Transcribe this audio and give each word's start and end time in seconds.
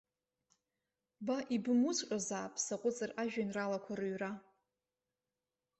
Ба 1.25 1.37
ибымуҵәҟьозаап 1.55 2.53
саҟәыҵыр 2.65 3.11
ажәеинраалақәа 3.21 3.93
рыҩра. 3.99 4.31